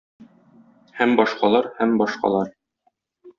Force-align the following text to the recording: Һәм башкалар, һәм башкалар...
Һәм 1.01 1.13
башкалар, 1.19 1.67
һәм 1.83 1.93
башкалар... 2.01 2.51